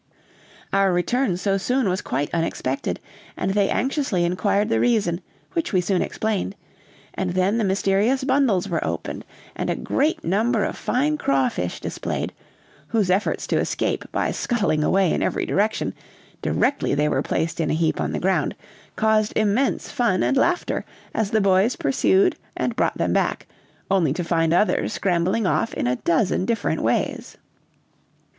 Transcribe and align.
Our 0.73 0.91
return 0.91 1.37
so 1.37 1.59
soon 1.59 1.87
was 1.87 2.01
quite 2.01 2.33
unexpected, 2.33 2.99
and 3.37 3.53
they 3.53 3.69
anxiously 3.69 4.25
inquired 4.25 4.67
the 4.69 4.79
reason, 4.79 5.21
which 5.53 5.73
we 5.73 5.79
soon 5.79 6.01
explained; 6.01 6.55
and 7.13 7.35
then 7.35 7.59
the 7.59 7.63
mysterious 7.63 8.23
bundles 8.23 8.67
were 8.67 8.83
opened, 8.83 9.23
and 9.55 9.69
a 9.69 9.75
great 9.75 10.23
number 10.23 10.63
of 10.63 10.75
fine 10.75 11.19
crawfish 11.19 11.79
displayed; 11.79 12.33
whose 12.87 13.11
efforts 13.11 13.45
to 13.45 13.59
escape 13.59 14.03
by 14.11 14.31
scuttling 14.31 14.83
away 14.83 15.13
in 15.13 15.21
every 15.21 15.45
direction, 15.45 15.93
directly 16.41 16.95
they 16.95 17.07
were 17.07 17.21
placed 17.21 17.59
in 17.59 17.69
a 17.69 17.75
heap 17.75 18.01
on 18.01 18.11
the 18.11 18.19
ground, 18.19 18.55
caused 18.95 19.33
immense 19.35 19.91
fun 19.91 20.23
and 20.23 20.35
laughter 20.35 20.83
as 21.13 21.29
the 21.29 21.41
boys 21.41 21.75
pursued 21.75 22.35
and 22.57 22.75
brought 22.75 22.97
them 22.97 23.13
back, 23.13 23.45
only 23.91 24.13
to 24.13 24.23
find 24.23 24.51
others 24.51 24.93
scrambling 24.93 25.45
off 25.45 25.75
in 25.75 25.85
a 25.85 25.97
dozen 25.97 26.43
different 26.43 26.81
ways. 26.81 27.37